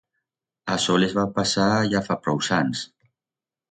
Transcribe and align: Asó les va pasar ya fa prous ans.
Asó 0.77 0.95
les 1.03 1.13
va 1.19 1.27
pasar 1.37 1.69
ya 1.95 2.05
fa 2.09 2.21
prous 2.25 2.53
ans. 2.63 2.87